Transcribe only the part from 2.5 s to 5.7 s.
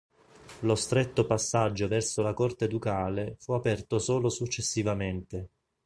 ducale fu aperto solo successivamente.